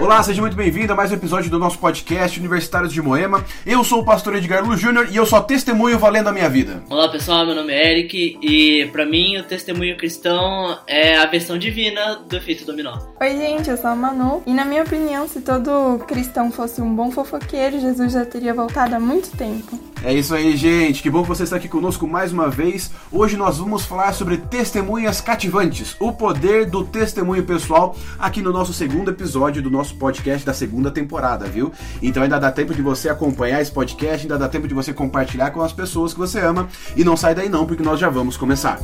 Olá, 0.00 0.22
seja 0.22 0.40
muito 0.40 0.56
bem-vindo 0.56 0.94
a 0.94 0.96
mais 0.96 1.10
um 1.10 1.14
episódio 1.14 1.50
do 1.50 1.58
nosso 1.58 1.78
podcast 1.78 2.40
Universitários 2.40 2.90
de 2.90 3.02
Moema. 3.02 3.44
Eu 3.66 3.84
sou 3.84 4.00
o 4.00 4.04
pastor 4.04 4.34
Edgar 4.34 4.66
Lu 4.66 4.74
Júnior 4.74 5.06
e 5.10 5.16
eu 5.16 5.26
só 5.26 5.42
testemunho 5.42 5.98
valendo 5.98 6.28
a 6.28 6.32
minha 6.32 6.48
vida. 6.48 6.82
Olá 6.88 7.06
pessoal, 7.10 7.44
meu 7.44 7.54
nome 7.54 7.70
é 7.74 7.92
Eric 7.92 8.38
e 8.40 8.86
para 8.92 9.04
mim 9.04 9.36
o 9.36 9.42
testemunho 9.42 9.98
cristão 9.98 10.78
é 10.86 11.18
a 11.18 11.26
versão 11.26 11.58
divina 11.58 12.16
do 12.26 12.34
efeito 12.34 12.64
dominó. 12.64 12.98
Oi 13.20 13.36
gente, 13.36 13.68
eu 13.68 13.76
sou 13.76 13.90
a 13.90 13.94
Manu 13.94 14.42
e 14.46 14.54
na 14.54 14.64
minha 14.64 14.84
opinião, 14.84 15.28
se 15.28 15.42
todo 15.42 15.98
cristão 16.08 16.50
fosse 16.50 16.80
um 16.80 16.94
bom 16.94 17.10
fofoqueiro, 17.10 17.78
Jesus 17.78 18.14
já 18.14 18.24
teria 18.24 18.54
voltado 18.54 18.96
há 18.96 19.00
muito 19.00 19.30
tempo. 19.36 19.78
É 20.02 20.14
isso 20.14 20.34
aí, 20.34 20.56
gente. 20.56 21.02
Que 21.02 21.10
bom 21.10 21.22
que 21.22 21.28
você 21.28 21.42
está 21.42 21.56
aqui 21.56 21.68
conosco 21.68 22.06
mais 22.06 22.32
uma 22.32 22.48
vez. 22.48 22.90
Hoje 23.12 23.36
nós 23.36 23.58
vamos 23.58 23.84
falar 23.84 24.12
sobre 24.14 24.38
testemunhas 24.38 25.20
cativantes, 25.20 25.94
o 26.00 26.12
poder 26.12 26.66
do 26.66 26.84
testemunho 26.84 27.44
pessoal, 27.44 27.94
aqui 28.18 28.40
no 28.40 28.50
nosso 28.50 28.72
segundo 28.72 29.10
episódio 29.10 29.62
do 29.62 29.70
nosso 29.70 29.94
podcast 29.96 30.46
da 30.46 30.54
segunda 30.54 30.90
temporada, 30.90 31.44
viu? 31.44 31.70
Então 32.00 32.22
ainda 32.22 32.40
dá 32.40 32.50
tempo 32.50 32.74
de 32.74 32.80
você 32.80 33.10
acompanhar 33.10 33.60
esse 33.60 33.70
podcast, 33.70 34.22
ainda 34.22 34.38
dá 34.38 34.48
tempo 34.48 34.66
de 34.66 34.74
você 34.74 34.92
compartilhar 34.92 35.50
com 35.50 35.60
as 35.60 35.72
pessoas 35.72 36.14
que 36.14 36.18
você 36.18 36.40
ama 36.40 36.68
e 36.96 37.04
não 37.04 37.16
sai 37.16 37.34
daí 37.34 37.48
não, 37.50 37.66
porque 37.66 37.82
nós 37.82 38.00
já 38.00 38.08
vamos 38.08 38.38
começar. 38.38 38.78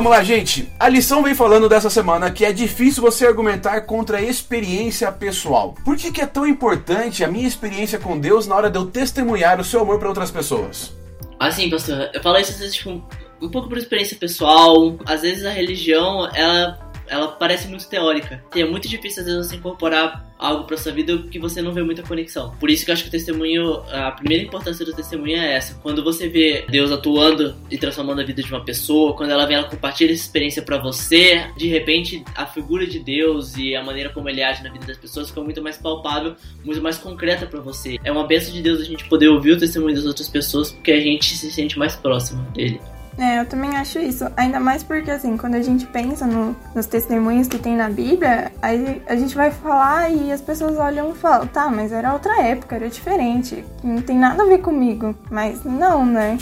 Vamos 0.00 0.12
lá, 0.12 0.24
gente. 0.24 0.66
A 0.80 0.88
lição 0.88 1.22
vem 1.22 1.34
falando 1.34 1.68
dessa 1.68 1.90
semana 1.90 2.30
que 2.30 2.42
é 2.42 2.54
difícil 2.54 3.02
você 3.02 3.26
argumentar 3.26 3.82
contra 3.82 4.16
a 4.16 4.22
experiência 4.22 5.12
pessoal. 5.12 5.74
Por 5.84 5.94
que, 5.94 6.10
que 6.10 6.22
é 6.22 6.26
tão 6.26 6.46
importante 6.46 7.22
a 7.22 7.28
minha 7.28 7.46
experiência 7.46 7.98
com 7.98 8.18
Deus 8.18 8.46
na 8.46 8.56
hora 8.56 8.70
de 8.70 8.78
eu 8.78 8.86
testemunhar 8.86 9.60
o 9.60 9.64
seu 9.64 9.82
amor 9.82 9.98
para 9.98 10.08
outras 10.08 10.30
pessoas? 10.30 10.90
Assim, 11.38 11.68
pastor, 11.68 12.08
eu 12.14 12.22
falo 12.22 12.38
isso 12.38 12.52
às 12.52 12.58
vezes, 12.60 12.76
tipo, 12.76 13.06
um 13.42 13.50
pouco 13.50 13.68
por 13.68 13.76
experiência 13.76 14.16
pessoal. 14.16 14.96
Às 15.04 15.20
vezes 15.20 15.44
a 15.44 15.50
religião, 15.50 16.26
ela 16.34 16.78
ela 17.10 17.28
parece 17.28 17.68
muito 17.68 17.88
teórica. 17.88 18.42
E 18.54 18.62
é 18.62 18.64
muito 18.64 18.88
difícil 18.88 19.22
às 19.22 19.26
vezes 19.26 19.46
você 19.46 19.56
incorporar 19.56 20.30
algo 20.38 20.64
para 20.64 20.76
sua 20.76 20.92
vida 20.92 21.18
que 21.30 21.38
você 21.38 21.60
não 21.60 21.72
vê 21.72 21.82
muita 21.82 22.02
conexão. 22.02 22.54
Por 22.58 22.70
isso 22.70 22.84
que 22.84 22.90
eu 22.90 22.94
acho 22.94 23.02
que 23.02 23.08
o 23.08 23.12
testemunho, 23.12 23.82
a 23.90 24.12
primeira 24.12 24.44
importância 24.44 24.86
do 24.86 24.94
testemunho 24.94 25.36
é 25.36 25.54
essa. 25.54 25.74
Quando 25.82 26.02
você 26.02 26.28
vê 26.28 26.64
Deus 26.70 26.90
atuando 26.90 27.54
e 27.70 27.76
transformando 27.76 28.20
a 28.20 28.24
vida 28.24 28.42
de 28.42 28.50
uma 28.50 28.64
pessoa, 28.64 29.14
quando 29.14 29.30
ela 29.30 29.44
vem 29.44 29.56
ela 29.56 29.68
compartilha 29.68 30.12
essa 30.12 30.22
experiência 30.22 30.62
para 30.62 30.78
você, 30.78 31.50
de 31.56 31.66
repente 31.66 32.24
a 32.34 32.46
figura 32.46 32.86
de 32.86 33.00
Deus 33.00 33.56
e 33.56 33.74
a 33.74 33.82
maneira 33.82 34.10
como 34.10 34.28
ele 34.28 34.42
age 34.42 34.62
na 34.62 34.70
vida 34.70 34.86
das 34.86 34.96
pessoas 34.96 35.28
fica 35.28 35.42
muito 35.42 35.60
mais 35.60 35.76
palpável, 35.76 36.36
muito 36.64 36.80
mais 36.80 36.96
concreta 36.96 37.46
para 37.46 37.60
você. 37.60 37.98
É 38.04 38.12
uma 38.12 38.26
bênção 38.26 38.52
de 38.54 38.62
Deus 38.62 38.80
a 38.80 38.84
gente 38.84 39.04
poder 39.08 39.28
ouvir 39.28 39.52
o 39.52 39.58
testemunho 39.58 39.94
das 39.94 40.06
outras 40.06 40.28
pessoas 40.28 40.70
porque 40.70 40.92
a 40.92 41.00
gente 41.00 41.36
se 41.36 41.50
sente 41.50 41.78
mais 41.78 41.96
próximo 41.96 42.42
dele. 42.52 42.80
É, 43.18 43.40
eu 43.40 43.46
também 43.46 43.76
acho 43.76 43.98
isso. 43.98 44.24
Ainda 44.36 44.58
mais 44.58 44.82
porque, 44.82 45.10
assim, 45.10 45.36
quando 45.36 45.54
a 45.54 45.62
gente 45.62 45.86
pensa 45.86 46.26
no, 46.26 46.56
nos 46.74 46.86
testemunhos 46.86 47.48
que 47.48 47.58
tem 47.58 47.76
na 47.76 47.90
Bíblia, 47.90 48.52
aí 48.62 49.02
a 49.06 49.16
gente 49.16 49.34
vai 49.34 49.50
falar 49.50 50.10
e 50.10 50.32
as 50.32 50.40
pessoas 50.40 50.78
olham 50.78 51.10
e 51.10 51.14
falam, 51.14 51.46
tá, 51.46 51.68
mas 51.68 51.92
era 51.92 52.12
outra 52.12 52.40
época, 52.42 52.76
era 52.76 52.88
diferente, 52.88 53.64
não 53.82 54.00
tem 54.00 54.16
nada 54.16 54.42
a 54.42 54.46
ver 54.46 54.58
comigo. 54.58 55.14
Mas 55.30 55.64
não, 55.64 56.06
né? 56.06 56.38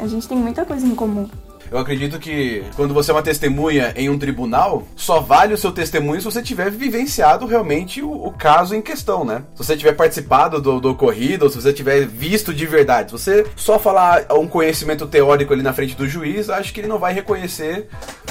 A 0.00 0.06
gente 0.06 0.28
tem 0.28 0.38
muita 0.38 0.64
coisa 0.64 0.86
em 0.86 0.94
comum. 0.94 1.28
Eu 1.70 1.78
acredito 1.78 2.18
que 2.18 2.62
quando 2.76 2.94
você 2.94 3.10
é 3.10 3.14
uma 3.14 3.22
testemunha 3.22 3.92
em 3.96 4.08
um 4.08 4.18
tribunal, 4.18 4.86
só 4.96 5.20
vale 5.20 5.54
o 5.54 5.58
seu 5.58 5.72
testemunho 5.72 6.20
se 6.20 6.24
você 6.24 6.42
tiver 6.42 6.70
vivenciado 6.70 7.46
realmente 7.46 8.02
o, 8.02 8.10
o 8.10 8.32
caso 8.32 8.74
em 8.74 8.82
questão, 8.82 9.24
né? 9.24 9.42
Se 9.54 9.64
você 9.64 9.76
tiver 9.76 9.92
participado 9.92 10.60
do, 10.60 10.80
do 10.80 10.90
ocorrido, 10.90 11.44
ou 11.44 11.50
se 11.50 11.60
você 11.60 11.72
tiver 11.72 12.06
visto 12.06 12.54
de 12.54 12.66
verdade. 12.66 13.10
Se 13.10 13.18
você 13.18 13.46
só 13.56 13.78
falar 13.78 14.26
um 14.32 14.46
conhecimento 14.46 15.06
teórico 15.06 15.52
ali 15.52 15.62
na 15.62 15.72
frente 15.72 15.94
do 15.94 16.08
juiz, 16.08 16.48
acho 16.48 16.72
que 16.72 16.80
ele 16.80 16.88
não 16.88 16.98
vai 16.98 17.12
reconhecer 17.12 17.88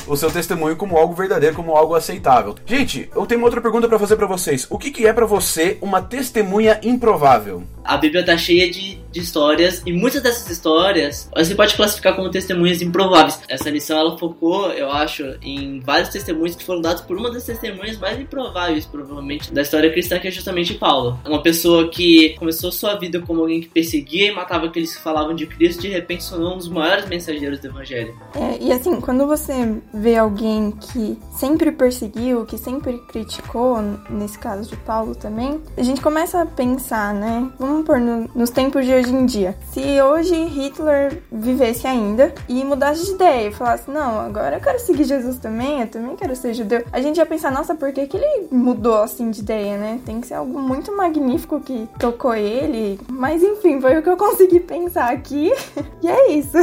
o 0.07 0.15
seu 0.15 0.31
testemunho 0.31 0.75
como 0.75 0.97
algo 0.97 1.13
verdadeiro, 1.13 1.55
como 1.55 1.75
algo 1.75 1.95
aceitável. 1.95 2.55
Gente, 2.65 3.09
eu 3.15 3.25
tenho 3.25 3.41
uma 3.41 3.47
outra 3.47 3.61
pergunta 3.61 3.87
para 3.87 3.99
fazer 3.99 4.15
para 4.15 4.25
vocês. 4.27 4.65
O 4.69 4.77
que, 4.77 4.91
que 4.91 5.05
é 5.05 5.13
para 5.13 5.25
você 5.25 5.77
uma 5.81 6.01
testemunha 6.01 6.79
improvável? 6.81 7.63
A 7.83 7.97
Bíblia 7.97 8.25
tá 8.25 8.37
cheia 8.37 8.69
de, 8.69 8.99
de 9.11 9.19
histórias 9.19 9.81
e 9.85 9.93
muitas 9.93 10.21
dessas 10.21 10.49
histórias 10.49 11.29
você 11.35 11.55
pode 11.55 11.75
classificar 11.75 12.15
como 12.15 12.29
testemunhas 12.29 12.81
improváveis. 12.81 13.39
Essa 13.47 13.69
lição 13.69 13.97
ela 13.97 14.17
focou, 14.17 14.71
eu 14.71 14.91
acho, 14.91 15.23
em 15.41 15.79
vários 15.79 16.09
testemunhos 16.09 16.55
que 16.55 16.63
foram 16.63 16.81
dados 16.81 17.01
por 17.01 17.17
uma 17.17 17.31
das 17.31 17.43
testemunhas 17.43 17.97
mais 17.97 18.19
improváveis, 18.19 18.85
provavelmente, 18.85 19.53
da 19.53 19.61
história 19.61 19.91
cristã, 19.91 20.19
que 20.19 20.27
é 20.27 20.31
justamente 20.31 20.73
Paulo. 20.73 21.19
Uma 21.25 21.41
pessoa 21.41 21.89
que 21.89 22.35
começou 22.37 22.71
sua 22.71 22.95
vida 22.95 23.19
como 23.21 23.41
alguém 23.41 23.61
que 23.61 23.69
perseguia 23.69 24.31
e 24.31 24.31
matava 24.31 24.67
aqueles 24.67 24.95
que 24.95 25.01
falavam 25.01 25.35
de 25.35 25.45
Cristo, 25.45 25.81
de 25.81 25.89
repente 25.89 26.23
se 26.23 26.31
tornou 26.31 26.53
um 26.53 26.57
dos 26.57 26.69
maiores 26.69 27.07
mensageiros 27.07 27.59
do 27.59 27.67
Evangelho. 27.67 28.15
É, 28.35 28.57
e 28.61 28.71
assim, 28.71 28.99
quando 28.99 29.25
você 29.25 29.53
vê 29.93 30.17
alguém 30.17 30.71
que 30.71 31.17
sempre 31.31 31.71
perseguiu, 31.71 32.45
que 32.45 32.57
sempre 32.57 32.97
criticou, 33.07 33.77
nesse 34.09 34.37
caso 34.37 34.69
de 34.69 34.77
Paulo 34.77 35.15
também, 35.15 35.61
a 35.77 35.83
gente 35.83 36.01
começa 36.01 36.41
a 36.41 36.45
pensar, 36.45 37.13
né? 37.13 37.49
Vamos 37.59 37.85
pôr 37.85 37.99
no, 37.99 38.29
nos 38.35 38.49
tempos 38.49 38.85
de 38.85 38.93
hoje 38.93 39.06
em 39.15 39.25
dia. 39.25 39.55
Se 39.71 40.01
hoje 40.01 40.35
Hitler 40.45 41.21
vivesse 41.31 41.85
ainda 41.87 42.33
e 42.47 42.63
mudasse 42.63 43.05
de 43.05 43.11
ideia 43.11 43.49
e 43.49 43.53
falasse, 43.53 43.89
não, 43.89 44.19
agora 44.19 44.57
eu 44.57 44.61
quero 44.61 44.79
seguir 44.79 45.03
Jesus 45.03 45.37
também, 45.37 45.81
eu 45.81 45.87
também 45.87 46.15
quero 46.15 46.35
ser 46.35 46.53
judeu, 46.53 46.83
a 46.91 47.01
gente 47.01 47.17
ia 47.17 47.25
pensar, 47.25 47.51
nossa, 47.51 47.75
por 47.75 47.91
que, 47.91 48.07
que 48.07 48.17
ele 48.17 48.47
mudou 48.51 49.01
assim 49.01 49.31
de 49.31 49.41
ideia, 49.41 49.77
né? 49.77 49.99
Tem 50.05 50.21
que 50.21 50.27
ser 50.27 50.35
algo 50.35 50.59
muito 50.59 50.95
magnífico 50.95 51.59
que 51.59 51.87
tocou 51.99 52.33
ele. 52.33 52.99
Mas 53.09 53.43
enfim, 53.43 53.79
foi 53.79 53.97
o 53.97 54.03
que 54.03 54.09
eu 54.09 54.17
consegui 54.17 54.59
pensar 54.59 55.11
aqui. 55.11 55.51
e 56.01 56.07
é 56.07 56.31
isso. 56.31 56.57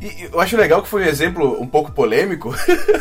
E 0.00 0.28
eu 0.32 0.40
acho 0.40 0.56
legal 0.56 0.82
que 0.82 0.88
foi 0.88 1.02
um 1.02 1.08
exemplo 1.08 1.60
um 1.60 1.66
pouco 1.66 1.92
polêmico, 1.92 2.54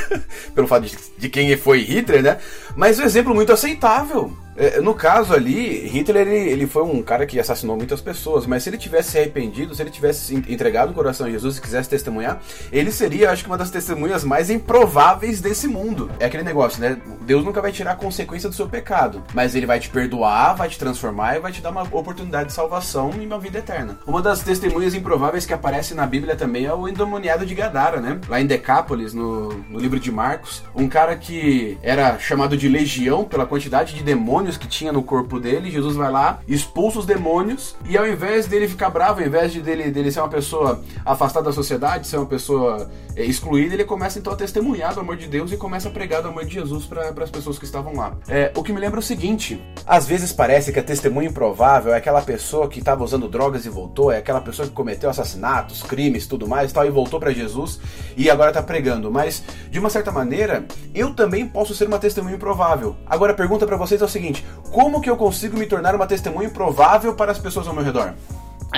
pelo 0.54 0.68
fato 0.68 0.84
de, 0.84 0.98
de 1.18 1.30
quem 1.30 1.56
foi 1.58 1.80
Hitler, 1.80 2.24
né? 2.24 2.38
Mas 2.76 3.00
um 3.00 3.04
exemplo 3.04 3.34
muito 3.34 3.52
aceitável. 3.52 4.32
É, 4.58 4.80
no 4.80 4.94
caso 4.94 5.34
ali, 5.34 5.88
Hitler 5.88 6.28
ele, 6.28 6.50
ele 6.50 6.68
foi 6.68 6.84
um 6.84 7.02
cara 7.04 7.26
que 7.26 7.40
assassinou 7.40 7.76
muitas 7.76 8.00
pessoas, 8.00 8.46
mas 8.46 8.64
se 8.64 8.70
ele 8.70 8.78
tivesse 8.78 9.12
se 9.12 9.18
arrependido, 9.18 9.76
se 9.76 9.82
ele 9.82 9.90
tivesse 9.90 10.36
entregado 10.36 10.92
o 10.92 10.94
coração 10.94 11.28
a 11.28 11.30
Jesus 11.30 11.58
e 11.58 11.62
quisesse 11.62 11.90
testemunhar, 11.90 12.42
ele 12.72 12.92
seria, 12.92 13.32
acho 13.32 13.44
que, 13.44 13.50
uma 13.50 13.58
das 13.58 13.70
testemunhas 13.70 14.24
mais 14.24 14.50
improváveis 14.50 15.42
desse 15.42 15.68
mundo. 15.68 16.10
É 16.20 16.26
aquele 16.26 16.44
negócio, 16.44 16.82
né? 16.82 16.98
Deus 17.22 17.44
nunca 17.44 17.62
vai 17.62 17.72
tirar 17.72 17.92
a 17.92 17.96
consequência 17.96 18.48
do 18.48 18.56
seu 18.56 18.68
pecado, 18.68 19.24
mas 19.34 19.56
ele 19.56 19.66
vai 19.66 19.80
te 19.80 19.90
perdoar, 19.90 20.56
vai 20.56 20.70
te 20.70 20.80
transformar 20.80 21.36
e 21.36 21.40
vai 21.40 21.52
te 21.52 21.62
dar 21.62 21.72
uma 21.72 21.84
oportunidade 21.84 22.48
de 22.50 22.54
salvação 22.54 23.12
e 23.20 23.26
uma 23.26 23.40
vida 23.40 23.60
eterna. 23.60 24.00
Uma 24.06 24.22
das 24.22 24.42
testemunhas 24.42 24.94
improváveis 24.94 25.46
que 25.46 25.54
aparece 25.54 25.94
na 25.94 26.06
Bíblia 26.06 26.36
também 26.36 26.66
é 26.66 26.74
o 26.74 26.88
endemoniado 26.88 27.46
de 27.46 27.56
Gadara, 27.56 28.00
né? 28.00 28.20
Lá 28.30 28.40
em 28.40 28.46
Decápolis, 28.46 29.14
no, 29.14 29.50
no 29.70 29.80
livro 29.80 30.00
de 30.00 30.12
Marcos, 30.12 30.64
um 30.74 30.88
cara 30.88 31.16
que 31.16 31.78
era 31.82 32.18
chamado 32.20 32.56
de 32.56 32.70
legião 32.70 33.26
pela 33.26 33.46
quantidade 33.46 33.94
de 33.94 34.04
demônios 34.04 34.45
demônios 34.46 34.58
que 34.58 34.68
tinha 34.68 34.92
no 34.92 35.04
corpo 35.04 35.40
dele. 35.40 35.72
Jesus 35.72 35.96
vai 35.96 36.12
lá, 36.12 36.40
expulsa 36.48 37.00
os 37.00 37.06
demônios 37.06 37.76
e 37.88 37.98
ao 37.98 38.08
invés 38.08 38.46
dele 38.46 38.68
ficar 38.68 38.90
bravo, 38.90 39.20
ao 39.20 39.28
invés 39.28 39.52
de 39.52 39.62
dele, 39.62 39.90
dele 39.92 40.12
ser 40.12 40.20
uma 40.20 40.30
pessoa 40.30 40.84
afastada 41.04 41.46
da 41.46 41.52
sociedade, 41.52 42.08
ser 42.08 42.18
uma 42.18 42.26
pessoa 42.26 42.90
é, 43.16 43.24
excluída, 43.24 43.74
ele 43.74 43.84
começa 43.84 44.20
então 44.20 44.34
a 44.34 44.36
testemunhar 44.36 44.94
do 44.94 45.00
amor 45.00 45.18
de 45.18 45.28
Deus 45.28 45.52
e 45.52 45.58
começa 45.58 45.90
a 45.90 45.92
pregar 45.92 46.22
do 46.22 46.28
amor 46.28 46.46
de 46.46 46.54
Jesus 46.54 46.86
para 46.86 47.10
as 47.24 47.32
pessoas 47.32 47.58
que 47.58 47.66
estavam 47.66 47.96
lá. 47.96 48.16
É, 48.28 48.52
o 48.56 48.64
que 48.64 48.72
me 48.72 48.80
lembra 48.80 49.00
o 49.00 49.04
seguinte: 49.04 49.62
às 49.88 50.08
vezes 50.08 50.34
parece 50.34 50.74
que 50.74 50.80
a 50.80 50.84
testemunha 50.84 51.30
improvável 51.30 51.94
é 51.94 51.98
aquela 51.98 52.22
pessoa 52.22 52.68
que 52.68 52.80
estava 52.80 53.04
usando 53.04 53.28
drogas 53.28 53.66
e 53.66 53.70
voltou, 53.70 54.12
é 54.12 54.18
aquela 54.18 54.42
pessoa 54.42 54.68
que 54.68 54.74
cometeu 54.74 55.10
assassinatos, 55.10 55.84
crimes, 55.84 56.26
tudo 56.26 56.48
mais, 56.48 56.72
tal 56.72 56.86
e 56.86 56.90
voltou 56.90 57.20
para 57.20 57.32
Jesus 57.32 57.80
e 58.18 58.30
agora 58.30 58.50
está 58.50 58.64
pregando. 58.64 59.12
Mas 59.12 59.44
de 59.70 59.80
uma 59.80 59.90
certa 59.90 60.12
maneira, 60.12 60.66
eu 60.94 61.14
também 61.14 61.48
posso 61.48 61.76
ser 61.76 61.88
uma 61.88 62.00
testemunha 62.00 62.36
improvável. 62.36 62.96
Agora 63.06 63.34
a 63.34 63.36
pergunta 63.36 63.66
para 63.66 63.78
vocês 63.78 64.02
é 64.02 64.06
o 64.06 64.10
seguinte: 64.10 64.46
como 64.72 65.02
que 65.02 65.10
eu 65.10 65.18
consigo 65.18 65.58
me 65.58 65.68
tornar 65.68 65.94
uma 65.94 66.08
testemunha 66.08 66.48
improvável 66.48 67.14
para 67.14 67.32
as 67.32 67.40
pessoas 67.40 67.68
ao 67.68 67.74
meu 67.74 67.84
redor? 67.84 68.14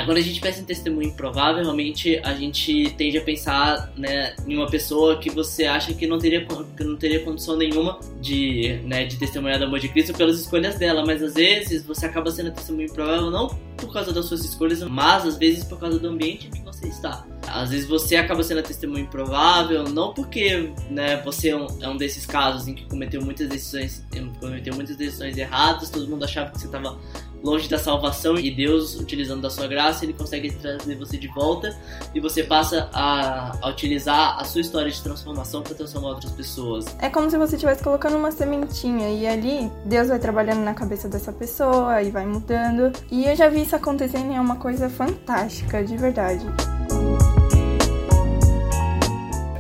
Quando 0.06 0.18
a 0.18 0.22
gente 0.22 0.40
pensa 0.40 0.60
em 0.60 0.64
testemunho 0.64 1.10
improvável, 1.10 1.64
realmente 1.64 2.20
a 2.24 2.34
gente 2.34 2.92
tende 2.98 3.18
a 3.18 3.22
pensar 3.22 3.92
né, 3.98 4.36
em 4.48 4.56
uma 4.56 4.68
pessoa 4.68 5.18
que 5.18 5.30
você 5.30 5.66
acha 5.66 5.94
que 5.94 6.08
não 6.08 6.18
teria, 6.18 6.46
que 6.46 6.84
não 6.84 6.98
teria 6.98 7.24
condição 7.24 7.56
nenhuma 7.56 8.00
de, 8.22 8.80
né, 8.84 9.06
de 9.06 9.18
testemunhar 9.18 9.60
do 9.60 9.66
amor 9.66 9.80
de 9.80 9.90
Cristo 9.90 10.14
pelas 10.14 10.40
escolhas 10.40 10.76
dela, 10.78 11.06
mas 11.06 11.22
às 11.22 11.34
vezes 11.34 11.84
você 11.86 12.06
acaba 12.06 12.32
sendo 12.32 12.52
testemunho 12.52 12.88
improvável 12.88 13.32
não 13.32 13.48
por 13.78 13.94
causa 13.94 14.12
das 14.12 14.26
suas 14.26 14.44
escolhas, 14.44 14.82
mas 14.84 15.26
às 15.26 15.38
vezes 15.38 15.64
por 15.64 15.80
causa 15.80 16.00
do 16.00 16.08
ambiente 16.08 16.48
em 16.48 16.52
que 16.52 16.62
você 16.62 16.88
está. 16.88 17.26
Às 17.48 17.70
vezes 17.70 17.88
você 17.88 18.18
acaba 18.18 18.44
sendo 18.44 18.62
testemunho 18.62 19.06
improvável, 19.06 19.84
não 19.84 20.14
porque 20.14 20.72
né, 20.90 21.22
você 21.24 21.50
é 21.50 21.56
um, 21.56 21.68
é 21.82 21.88
um 21.88 21.96
desses 21.96 22.26
casos 22.26 22.68
em 22.68 22.74
que 22.74 22.86
cometeu 22.86 23.22
muitas 23.22 23.48
decisões, 23.48 24.06
cometeu 24.40 24.76
muitas 24.76 24.98
decisões 24.98 25.38
erradas, 25.38 25.90
todo 25.90 26.08
mundo 26.10 26.26
achava 26.26 26.52
que 26.52 26.60
você 26.60 26.66
estava 26.66 26.98
longe 27.44 27.70
da 27.70 27.78
salvação 27.78 28.38
e 28.38 28.52
Deus, 28.52 28.96
utilizando 29.00 29.42
da 29.42 29.50
sua 29.50 29.68
graça, 29.68 30.04
ele 30.06 30.14
consegue 30.14 30.52
trazer 30.52 30.96
você 30.96 31.18
de 31.18 31.28
volta 31.28 31.76
e 32.14 32.20
você 32.20 32.44
passa 32.44 32.90
a, 32.94 33.58
a 33.62 33.70
utilizar 33.70 34.40
a 34.40 34.44
sua 34.44 34.62
história 34.62 34.92
de 34.92 35.02
transformação 35.02 35.62
para 35.62 35.76
transformar 35.76 36.10
outras 36.10 36.32
pessoas. 36.32 36.86
É 37.00 37.10
como 37.10 37.30
se 37.30 37.38
você 37.38 37.56
estivesse 37.56 37.84
colocando 37.84 38.18
uma 38.18 38.32
sementinha 38.32 39.10
e 39.10 39.28
ali 39.28 39.72
Deus 39.86 40.08
vai 40.08 40.20
trabalhando 40.20 40.64
na 40.64 40.74
cabeça 40.74 41.08
dessa 41.08 41.32
pessoa 41.32 42.02
e 42.02 42.10
vai 42.10 42.26
mudando. 42.26 42.92
E 43.12 43.26
eu 43.26 43.36
já 43.36 43.50
vi 43.50 43.62
isso 43.62 43.76
acontecendo 43.76 44.32
e 44.32 44.36
é 44.36 44.42
uma 44.42 44.56
coisa 44.56 44.90
fantástica, 44.90 45.84
de 45.84 45.96
verdade. 45.98 46.46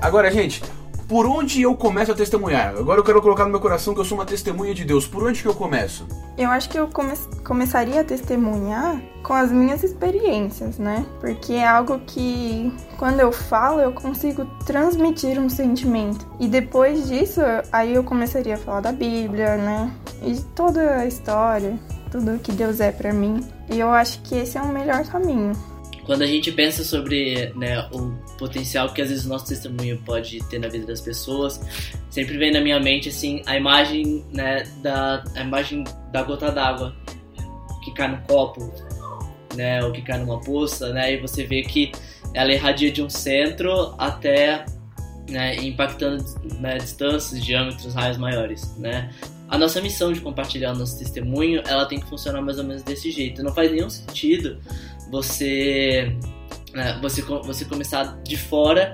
Agora, 0.02 0.32
gente, 0.32 0.62
Por 1.08 1.26
onde 1.26 1.62
eu 1.62 1.74
começo 1.74 2.12
a 2.12 2.16
testemunhar? 2.16 2.76
Agora 2.76 3.00
eu 3.00 3.04
quero 3.04 3.22
colocar 3.22 3.46
no 3.46 3.50
meu 3.50 3.62
coração 3.62 3.94
que 3.94 4.02
eu 4.02 4.04
sou 4.04 4.18
uma 4.18 4.26
testemunha 4.26 4.74
de 4.74 4.84
Deus. 4.84 5.08
Por 5.08 5.24
onde 5.24 5.42
que 5.42 5.48
eu 5.48 5.54
começo? 5.54 6.06
Eu 6.38 6.50
acho 6.50 6.70
que 6.70 6.78
eu 6.78 6.90
come 6.90 7.14
começaria 7.46 8.02
a 8.02 8.04
testemunhar 8.04 9.02
com 9.24 9.34
as 9.34 9.50
minhas 9.50 9.84
experiências, 9.84 10.78
né? 10.78 11.06
Porque 11.22 11.54
é 11.54 11.66
algo 11.66 11.98
que 12.00 12.74
quando 12.98 13.22
eu 13.22 13.32
falo 13.32 13.80
eu 13.80 13.94
consigo 13.94 14.44
transmitir 14.66 15.40
um 15.40 15.50
sentimento. 15.50 16.28
E 16.42 16.48
depois 16.48 17.08
disso, 17.08 17.40
aí 17.72 17.96
eu 17.96 18.04
começaria 18.04 18.56
a 18.56 18.58
falar 18.58 18.82
da 18.82 18.92
Bíblia, 18.92 19.56
né? 19.56 19.90
E 20.22 20.36
toda 20.56 20.98
a 20.98 21.06
história, 21.06 21.80
tudo 22.12 22.38
que 22.38 22.52
Deus 22.52 22.82
é 22.82 22.92
para 22.92 23.14
mim. 23.14 23.40
E 23.70 23.80
eu 23.80 23.92
acho 23.92 24.22
que 24.24 24.36
esse 24.36 24.58
é 24.58 24.62
o 24.62 24.68
melhor 24.68 25.06
caminho. 25.06 25.54
Quando 26.08 26.22
a 26.22 26.26
gente 26.26 26.54
pensa 26.54 26.86
sobre 26.86 27.52
né, 27.54 27.82
o 27.92 28.14
potencial 28.38 28.94
que 28.94 29.02
às 29.02 29.10
vezes 29.10 29.26
o 29.26 29.30
nosso 29.30 29.46
testemunho 29.46 30.02
pode 30.06 30.42
ter 30.46 30.58
na 30.58 30.70
vida 30.70 30.86
das 30.86 31.02
pessoas, 31.02 31.60
sempre 32.10 32.38
vem 32.38 32.50
na 32.50 32.62
minha 32.62 32.80
mente 32.80 33.10
assim 33.10 33.44
a 33.46 33.58
imagem 33.58 34.24
né, 34.34 34.64
da 34.82 35.22
a 35.36 35.42
imagem 35.42 35.84
da 36.14 36.24
gota 36.24 36.50
d'água 36.50 36.96
que 37.84 37.94
cai 37.94 38.10
no 38.10 38.22
copo, 38.22 38.74
né, 39.54 39.84
ou 39.84 39.92
que 39.92 40.02
cai 40.02 40.18
numa 40.18 40.40
poça, 40.40 40.94
né, 40.94 41.14
e 41.14 41.18
você 41.18 41.44
vê 41.44 41.62
que 41.62 41.92
ela 42.34 42.54
irradia 42.54 42.90
de 42.90 43.04
um 43.04 43.10
centro 43.10 43.94
até 43.98 44.66
né, 45.30 45.58
impactando 45.58 46.24
né, 46.62 46.78
distâncias, 46.78 47.44
diâmetros, 47.44 47.94
raios 47.94 48.18
maiores, 48.18 48.78
né? 48.78 49.14
A 49.50 49.58
nossa 49.58 49.82
missão 49.82 50.12
de 50.12 50.20
compartilhar 50.20 50.74
o 50.74 50.78
nosso 50.78 50.98
testemunho, 51.00 51.62
ela 51.66 51.86
tem 51.86 52.00
que 52.00 52.08
funcionar 52.08 52.42
mais 52.42 52.60
ou 52.60 52.66
menos 52.66 52.84
desse 52.84 53.12
jeito. 53.12 53.42
Não 53.42 53.54
faz 53.54 53.72
nenhum 53.72 53.90
sentido 53.90 54.58
você, 55.10 56.16
né, 56.74 57.00
você, 57.02 57.22
você 57.22 57.66
começar 57.66 58.22
de 58.24 58.38
fora 58.38 58.94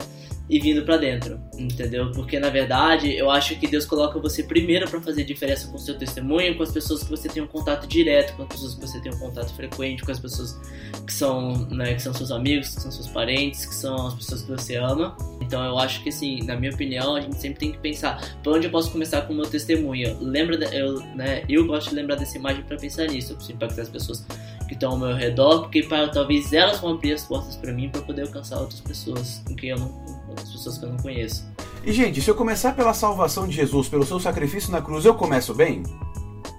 e 0.49 0.59
vindo 0.59 0.83
para 0.83 0.97
dentro, 0.97 1.39
entendeu? 1.57 2.11
Porque 2.11 2.37
na 2.37 2.49
verdade 2.49 3.15
eu 3.15 3.31
acho 3.31 3.57
que 3.57 3.65
Deus 3.65 3.85
coloca 3.85 4.19
você 4.19 4.43
primeiro 4.43 4.89
para 4.89 4.99
fazer 5.01 5.23
diferença 5.23 5.67
com 5.67 5.77
o 5.77 5.79
seu 5.79 5.97
testemunho, 5.97 6.55
com 6.57 6.63
as 6.63 6.71
pessoas 6.71 7.01
que 7.03 7.09
você 7.09 7.29
tem 7.29 7.41
um 7.41 7.47
contato 7.47 7.87
direto, 7.87 8.35
com 8.35 8.43
as 8.43 8.49
pessoas 8.49 8.75
que 8.75 8.81
você 8.81 8.99
tem 8.99 9.13
um 9.13 9.17
contato 9.17 9.53
frequente, 9.55 10.03
com 10.03 10.11
as 10.11 10.19
pessoas 10.19 10.59
que 11.05 11.13
são, 11.13 11.65
né, 11.69 11.93
que 11.93 12.01
são 12.01 12.13
seus 12.13 12.29
amigos, 12.29 12.75
que 12.75 12.81
são 12.81 12.91
seus 12.91 13.07
parentes, 13.07 13.65
que 13.65 13.73
são 13.73 14.07
as 14.07 14.15
pessoas 14.15 14.41
que 14.41 14.51
você 14.51 14.75
ama. 14.75 15.15
Então 15.41 15.63
eu 15.63 15.77
acho 15.79 16.03
que 16.03 16.09
assim, 16.09 16.43
na 16.43 16.57
minha 16.57 16.73
opinião, 16.73 17.15
a 17.15 17.21
gente 17.21 17.37
sempre 17.37 17.59
tem 17.59 17.71
que 17.71 17.77
pensar 17.77 18.37
por 18.43 18.53
onde 18.57 18.67
eu 18.67 18.71
posso 18.71 18.91
começar 18.91 19.21
com 19.21 19.33
o 19.33 19.35
meu 19.35 19.45
testemunho. 19.45 20.17
Lembra, 20.19 20.55
eu, 20.75 20.99
né, 21.15 21.45
eu 21.47 21.65
gosto 21.65 21.89
de 21.89 21.95
lembrar 21.95 22.15
dessa 22.15 22.37
imagem 22.37 22.63
para 22.63 22.75
pensar 22.77 23.07
nisso, 23.07 23.31
eu 23.31 23.37
preciso 23.37 23.55
impactar 23.55 23.83
as 23.83 23.89
pessoas 23.89 24.25
que 24.67 24.73
estão 24.73 24.91
ao 24.91 24.97
meu 24.97 25.15
redor, 25.15 25.61
porque 25.61 25.83
para 25.83 26.09
talvez 26.09 26.51
elas 26.53 26.79
vão 26.79 26.93
abrir 26.93 27.13
as 27.13 27.23
portas 27.23 27.55
para 27.55 27.71
mim 27.71 27.89
para 27.89 28.01
poder 28.01 28.23
alcançar 28.23 28.59
outras 28.59 28.81
pessoas 28.81 29.41
com 29.47 29.55
quem 29.55 29.69
eu 29.69 29.79
não 29.79 30.03
outras 30.29 30.51
pessoas 30.51 30.77
que 30.77 30.85
eu 30.85 30.89
não 30.89 30.97
conheço. 30.97 31.45
E, 31.83 31.91
gente, 31.91 32.21
se 32.21 32.29
eu 32.29 32.35
começar 32.35 32.75
pela 32.75 32.93
salvação 32.93 33.47
de 33.47 33.53
Jesus, 33.53 33.87
pelo 33.89 34.05
seu 34.05 34.19
sacrifício 34.19 34.71
na 34.71 34.81
cruz, 34.81 35.05
eu 35.05 35.13
começo 35.13 35.53
bem? 35.53 35.83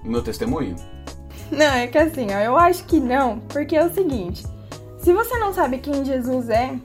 No 0.04 0.10
meu 0.10 0.22
testemunho? 0.22 0.76
Não, 1.50 1.66
é 1.66 1.86
que 1.86 1.98
assim, 1.98 2.26
ó, 2.30 2.38
eu 2.38 2.56
acho 2.56 2.84
que 2.84 3.00
não, 3.00 3.40
porque 3.40 3.76
é 3.76 3.84
o 3.84 3.92
seguinte: 3.92 4.44
se 4.98 5.12
você 5.12 5.38
não 5.38 5.52
sabe 5.52 5.78
quem 5.78 6.04
Jesus 6.04 6.48
é, 6.48 6.78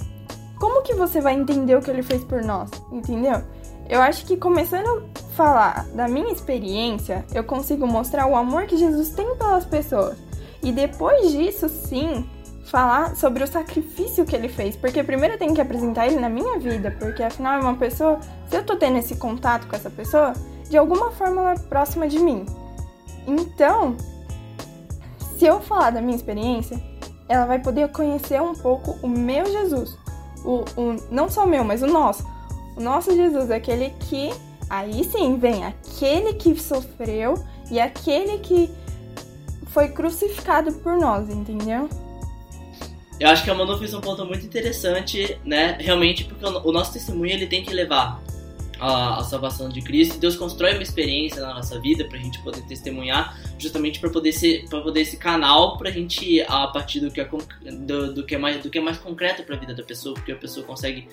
como 0.60 0.82
que 0.82 0.94
você 0.94 1.22
vai 1.22 1.34
entender 1.34 1.76
o 1.76 1.82
que 1.82 1.90
ele 1.90 2.04
fez 2.04 2.24
por 2.24 2.44
nós? 2.44 2.70
Entendeu? 2.92 3.42
Eu 3.90 4.02
acho 4.02 4.26
que 4.26 4.38
começando 4.38 4.88
a 4.88 5.36
falar 5.36 5.88
da 5.96 6.08
minha 6.08 6.32
experiência, 6.32 7.26
eu 7.34 7.44
consigo 7.44 7.88
mostrar 7.88 8.28
o 8.28 8.36
amor 8.36 8.68
que 8.68 8.78
Jesus 8.78 9.10
tem 9.10 9.36
pelas 9.36 9.66
pessoas. 9.66 10.18
E 10.62 10.72
depois 10.72 11.32
disso, 11.32 11.70
sim, 11.70 12.28
falar 12.66 13.16
sobre 13.16 13.44
o 13.44 13.48
sacrifício 13.48 14.26
que 14.26 14.36
ele 14.36 14.50
fez, 14.50 14.76
porque 14.76 15.04
primeiro 15.04 15.36
eu 15.36 15.40
tenho 15.40 15.54
que 15.54 15.62
apresentar 15.62 16.08
ele 16.08 16.20
na 16.20 16.30
minha 16.30 16.60
vida, 16.60 16.96
porque 17.00 17.24
afinal 17.24 17.60
é 17.60 17.62
uma 17.62 17.76
pessoa, 17.76 18.20
se 18.48 18.56
eu 18.56 18.64
tô 18.64 18.76
tendo 18.76 18.98
esse 18.98 19.16
contato 19.16 19.68
com 19.68 19.76
essa 19.76 19.90
pessoa, 19.90 20.34
de 20.70 20.78
alguma 20.78 21.12
forma 21.12 21.42
ela 21.42 21.54
é 21.54 21.60
próxima 21.60 22.08
de 22.08 22.20
mim. 22.20 22.46
Então, 23.26 23.96
se 25.38 25.46
eu 25.46 25.60
falar 25.60 25.92
da 25.92 26.02
minha 26.02 26.16
experiência, 26.16 26.80
ela 27.28 27.46
vai 27.46 27.60
poder 27.60 27.90
conhecer 27.90 28.42
um 28.42 28.54
pouco 28.54 28.98
o 29.02 29.08
meu 29.08 29.46
Jesus. 29.46 29.98
O, 30.44 30.64
o, 30.76 30.96
não 31.12 31.30
só 31.30 31.46
o 31.46 31.48
meu, 31.48 31.64
mas 31.64 31.82
o 31.82 31.88
nosso. 31.88 32.26
O 32.76 32.82
nosso 32.82 33.16
Jesus, 33.16 33.52
aquele 33.52 33.92
que. 34.02 34.32
Aí 34.70 35.04
sim 35.04 35.38
vem 35.38 35.66
aquele 35.66 36.34
que 36.34 36.60
sofreu 36.60 37.34
e 37.72 37.80
aquele 37.80 38.38
que 38.38 38.70
foi 39.70 39.90
crucificado 39.90 40.72
por 40.74 40.98
nós, 40.98 41.30
entendeu? 41.30 41.90
Eu 43.20 43.28
acho 43.28 43.44
que 43.44 43.50
a 43.50 43.54
Manu 43.54 43.78
fez 43.78 43.94
um 43.94 44.00
ponto 44.00 44.26
muito 44.26 44.46
interessante, 44.46 45.38
né? 45.44 45.78
Realmente, 45.80 46.24
porque 46.24 46.46
o 46.46 46.72
nosso 46.72 46.94
testemunho 46.94 47.34
ele 47.34 47.48
tem 47.48 47.64
que 47.64 47.74
levar 47.74 48.22
a, 48.80 49.20
a 49.20 49.24
salvação 49.24 49.68
de 49.68 49.82
Cristo. 49.82 50.18
Deus 50.18 50.38
constrói 50.38 50.74
uma 50.74 50.84
experiência 50.84 51.42
na 51.42 51.54
nossa 51.54 51.80
vida 51.82 52.06
para 52.06 52.18
a 52.18 52.22
gente 52.22 52.40
poder 52.42 52.62
testemunhar, 52.62 53.38
justamente 53.60 54.00
para 54.00 54.10
poder 54.10 54.32
ser, 54.32 54.66
para 54.70 54.80
poder 54.80 55.02
esse 55.02 55.18
canal 55.18 55.78
para 55.78 55.90
a 55.90 55.92
gente 55.92 56.42
a 56.44 56.68
partir 56.68 57.02
do 57.02 57.12
que 57.12 57.20
é 57.20 57.30
do, 57.62 58.14
do, 58.14 58.26
que 58.26 58.36
é 58.36 58.38
mais 58.38 58.64
do 58.64 58.70
que 58.70 58.78
é 58.78 58.82
mais 58.82 58.98
concreto 58.98 59.44
para 59.44 59.56
a 59.56 59.60
vida 59.60 59.74
da 59.74 59.84
pessoa, 59.84 60.16
porque 60.16 60.32
a 60.32 60.38
pessoa 60.38 60.66
consegue 60.66 61.08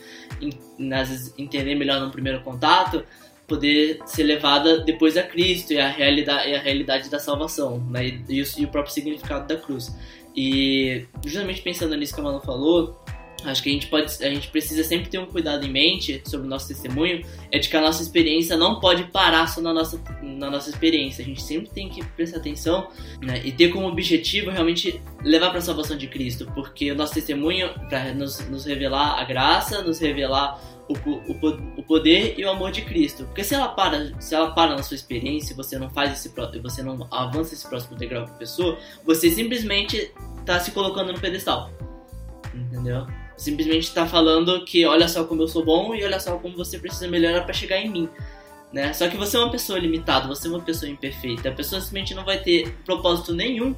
às 0.93 1.09
vezes, 1.09 1.35
entender 1.37 1.75
melhor 1.75 2.01
no 2.01 2.11
primeiro 2.11 2.41
contato 2.43 3.05
poder 3.47 4.01
ser 4.07 4.25
levada 4.25 4.81
depois 4.81 5.17
a 5.17 5.23
Cristo 5.23 5.73
e 5.73 5.79
a 5.79 5.89
realidade, 5.89 6.51
e 6.51 6.55
a 6.55 6.61
realidade 6.61 7.09
da 7.09 7.19
salvação, 7.19 7.79
né? 7.91 8.07
E, 8.29 8.43
e 8.59 8.65
o 8.65 8.69
próprio 8.69 8.93
significado 8.93 9.47
da 9.47 9.57
cruz. 9.57 9.97
E 10.35 11.07
justamente 11.25 11.63
pensando 11.63 11.97
nisso 11.97 12.15
que 12.15 12.21
a 12.21 12.25
Manu 12.25 12.41
falou, 12.41 13.01
acho 13.47 13.63
que 13.63 13.71
a 13.71 13.73
gente 13.73 13.87
pode, 13.87 14.13
a 14.25 14.29
gente 14.29 14.49
precisa 14.49 14.83
sempre 14.85 15.09
ter 15.09 15.19
um 15.19 15.27
cuidado 15.27 15.65
em 15.65 15.71
mente 15.71 16.23
sobre 16.25 16.47
o 16.47 16.51
nosso 16.51 16.69
testemunho, 16.69 17.25
é 17.51 17.59
de 17.59 17.69
que 17.69 17.77
a 17.77 17.81
nossa 17.81 18.03
experiência 18.03 18.57
não 18.57 18.81
pode 18.81 19.05
parar 19.05 19.47
só 19.47 19.61
na 19.61 19.73
nossa, 19.73 20.03
na 20.23 20.51
nossa 20.51 20.71
experiência. 20.71 21.23
A 21.23 21.27
gente 21.27 21.43
sempre 21.43 21.71
tem 21.71 21.89
que 21.89 22.05
prestar 22.05 22.39
atenção 22.39 22.89
né, 23.23 23.41
e 23.45 23.53
ter 23.53 23.69
como 23.69 23.87
objetivo 23.87 24.51
realmente 24.51 25.01
levar 25.23 25.51
para 25.51 25.59
a 25.59 25.63
salvação 25.63 25.97
de 25.97 26.07
Cristo, 26.07 26.51
porque 26.55 26.91
o 26.91 26.95
nosso 26.95 27.15
testemunho 27.15 27.71
para 27.89 28.13
nos, 28.13 28.47
nos 28.49 28.65
revelar 28.65 29.19
a 29.21 29.25
graça, 29.25 29.83
nos 29.83 29.99
revelar 29.99 30.61
o, 30.89 30.95
o, 30.95 31.81
o, 31.81 31.83
poder 31.83 32.35
e 32.39 32.45
o 32.45 32.51
amor 32.51 32.71
de 32.71 32.83
Cristo. 32.83 33.25
Porque 33.25 33.43
se 33.43 33.55
ela 33.55 33.69
para, 33.69 34.21
se 34.21 34.35
ela 34.35 34.53
para 34.53 34.77
na 34.77 34.83
sua 34.83 34.95
experiência, 34.95 35.55
você 35.57 35.79
não 35.79 35.91
faz 35.91 36.13
esse 36.13 36.33
você 36.63 36.83
não 36.83 37.09
avança 37.11 37.55
esse 37.55 37.69
próximo 37.69 37.97
degrau 37.97 38.25
com 38.25 38.33
a 38.33 38.37
pessoa, 38.37 38.79
você 39.05 39.31
simplesmente 39.31 40.13
está 40.41 40.61
se 40.61 40.71
colocando 40.71 41.13
no 41.13 41.21
pedestal. 41.21 41.71
Entendeu? 42.55 43.07
Simplesmente 43.37 43.85
está 43.85 44.07
falando 44.07 44.65
que 44.65 44.87
olha 44.87 45.09
só 45.09 45.25
como 45.25 45.43
eu 45.43 45.49
sou 45.49 45.65
bom 45.65 45.95
e 45.95 46.03
olha 46.05 46.19
só 46.19 46.39
como 46.39 46.57
você 46.57 46.79
precisa 46.79 47.07
melhorar 47.09 47.43
para 47.43 47.53
chegar 47.53 47.79
em 47.79 47.91
mim. 47.91 48.09
Né? 48.73 48.93
Só 48.93 49.09
que 49.09 49.17
você 49.17 49.37
é 49.37 49.41
uma 49.41 49.51
pessoa 49.51 49.79
limitada, 49.79 50.27
você 50.27 50.49
é 50.49 50.51
uma 50.51 50.61
pessoa 50.61 50.91
imperfeita. 50.91 51.49
A 51.49 51.53
pessoa 51.53 51.81
simplesmente 51.81 52.15
não 52.15 52.25
vai 52.25 52.39
ter 52.39 52.73
propósito 52.85 53.35
nenhum 53.35 53.75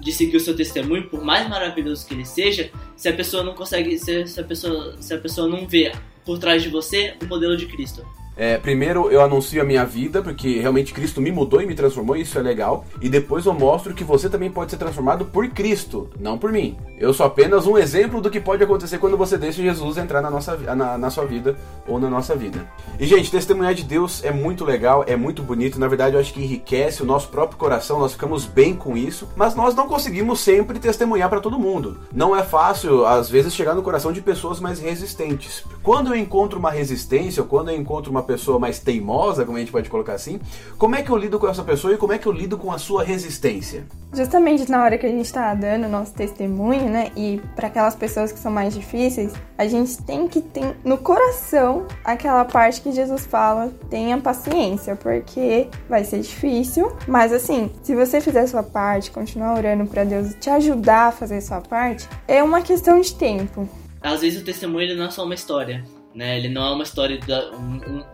de 0.00 0.12
seguir 0.12 0.36
o 0.36 0.40
seu 0.40 0.54
testemunho, 0.54 1.08
por 1.08 1.22
mais 1.22 1.48
maravilhoso 1.48 2.06
que 2.06 2.14
ele 2.14 2.24
seja, 2.24 2.70
se 2.96 3.08
a 3.08 3.12
pessoa 3.12 3.42
não 3.42 3.54
consegue, 3.54 3.98
se, 3.98 4.40
a 4.40 4.44
pessoa, 4.44 4.96
se 5.00 5.12
a 5.12 5.18
pessoa 5.18 5.48
não 5.48 5.66
vê 5.66 5.92
por 6.24 6.38
trás 6.38 6.62
de 6.62 6.68
você 6.68 7.16
o 7.20 7.26
modelo 7.26 7.56
de 7.56 7.66
Cristo. 7.66 8.06
É, 8.38 8.56
primeiro 8.56 9.10
eu 9.10 9.20
anuncio 9.20 9.60
a 9.60 9.64
minha 9.64 9.84
vida, 9.84 10.22
porque 10.22 10.60
realmente 10.60 10.94
Cristo 10.94 11.20
me 11.20 11.32
mudou 11.32 11.60
e 11.60 11.66
me 11.66 11.74
transformou, 11.74 12.16
e 12.16 12.20
isso 12.20 12.38
é 12.38 12.42
legal. 12.42 12.84
E 13.02 13.08
depois 13.08 13.44
eu 13.44 13.52
mostro 13.52 13.92
que 13.92 14.04
você 14.04 14.28
também 14.28 14.48
pode 14.48 14.70
ser 14.70 14.76
transformado 14.76 15.24
por 15.24 15.48
Cristo, 15.48 16.08
não 16.20 16.38
por 16.38 16.52
mim. 16.52 16.78
Eu 16.96 17.12
sou 17.12 17.26
apenas 17.26 17.66
um 17.66 17.76
exemplo 17.76 18.20
do 18.20 18.30
que 18.30 18.38
pode 18.38 18.62
acontecer 18.62 18.98
quando 18.98 19.16
você 19.16 19.36
deixa 19.36 19.60
Jesus 19.60 19.98
entrar 19.98 20.22
na, 20.22 20.30
nossa, 20.30 20.56
na, 20.56 20.96
na 20.96 21.10
sua 21.10 21.24
vida 21.24 21.56
ou 21.86 21.98
na 21.98 22.08
nossa 22.08 22.36
vida. 22.36 22.64
E, 23.00 23.06
gente, 23.06 23.28
testemunhar 23.28 23.74
de 23.74 23.82
Deus 23.82 24.22
é 24.22 24.30
muito 24.30 24.64
legal, 24.64 25.04
é 25.08 25.16
muito 25.16 25.42
bonito. 25.42 25.80
Na 25.80 25.88
verdade, 25.88 26.14
eu 26.14 26.20
acho 26.20 26.32
que 26.32 26.42
enriquece 26.42 27.02
o 27.02 27.06
nosso 27.06 27.28
próprio 27.28 27.58
coração, 27.58 27.98
nós 27.98 28.12
ficamos 28.12 28.44
bem 28.44 28.72
com 28.72 28.96
isso. 28.96 29.28
Mas 29.34 29.56
nós 29.56 29.74
não 29.74 29.88
conseguimos 29.88 30.38
sempre 30.38 30.78
testemunhar 30.78 31.28
para 31.28 31.40
todo 31.40 31.58
mundo. 31.58 31.98
Não 32.12 32.36
é 32.36 32.44
fácil, 32.44 33.04
às 33.04 33.28
vezes, 33.28 33.52
chegar 33.52 33.74
no 33.74 33.82
coração 33.82 34.12
de 34.12 34.20
pessoas 34.20 34.60
mais 34.60 34.78
resistentes. 34.78 35.64
Quando 35.82 36.14
eu 36.14 36.16
encontro 36.16 36.58
uma 36.58 36.70
resistência, 36.70 37.42
ou 37.42 37.48
quando 37.48 37.70
eu 37.70 37.76
encontro 37.76 38.10
uma 38.12 38.27
pessoa 38.28 38.58
mais 38.58 38.78
teimosa, 38.78 39.44
como 39.44 39.56
a 39.56 39.60
gente 39.60 39.72
pode 39.72 39.88
colocar 39.88 40.12
assim, 40.12 40.38
como 40.76 40.94
é 40.94 41.02
que 41.02 41.10
eu 41.10 41.16
lido 41.16 41.38
com 41.38 41.48
essa 41.48 41.64
pessoa 41.64 41.94
e 41.94 41.96
como 41.96 42.12
é 42.12 42.18
que 42.18 42.26
eu 42.26 42.32
lido 42.32 42.58
com 42.58 42.70
a 42.70 42.76
sua 42.78 43.02
resistência? 43.02 43.86
Justamente 44.12 44.70
na 44.70 44.84
hora 44.84 44.98
que 44.98 45.06
a 45.06 45.08
gente 45.08 45.24
está 45.24 45.54
dando 45.54 45.86
o 45.86 45.88
nosso 45.88 46.12
testemunho, 46.12 46.90
né, 46.90 47.10
e 47.16 47.40
para 47.56 47.68
aquelas 47.68 47.94
pessoas 47.94 48.30
que 48.30 48.38
são 48.38 48.52
mais 48.52 48.74
difíceis, 48.74 49.32
a 49.56 49.66
gente 49.66 50.02
tem 50.02 50.28
que 50.28 50.42
ter 50.42 50.76
no 50.84 50.98
coração 50.98 51.86
aquela 52.04 52.44
parte 52.44 52.82
que 52.82 52.92
Jesus 52.92 53.24
fala: 53.26 53.72
tenha 53.88 54.18
paciência, 54.18 54.94
porque 54.94 55.68
vai 55.88 56.04
ser 56.04 56.20
difícil, 56.20 56.92
mas 57.06 57.32
assim, 57.32 57.70
se 57.82 57.94
você 57.94 58.20
fizer 58.20 58.40
a 58.40 58.46
sua 58.46 58.62
parte, 58.62 59.10
continuar 59.10 59.56
orando 59.56 59.86
para 59.86 60.04
Deus 60.04 60.34
te 60.38 60.50
ajudar 60.50 61.08
a 61.08 61.12
fazer 61.12 61.38
a 61.38 61.42
sua 61.42 61.60
parte, 61.60 62.08
é 62.26 62.42
uma 62.42 62.60
questão 62.60 63.00
de 63.00 63.14
tempo 63.14 63.68
às 64.00 64.20
vezes 64.20 64.40
o 64.40 64.44
testemunho 64.44 64.82
ele 64.82 64.94
não 64.94 65.06
é 65.06 65.10
só 65.10 65.24
uma 65.24 65.34
história, 65.34 65.84
né? 66.14 66.36
Ele 66.38 66.48
não 66.48 66.66
é 66.66 66.70
uma 66.70 66.82
história 66.82 67.18
da 67.18 67.50
um, 67.50 68.04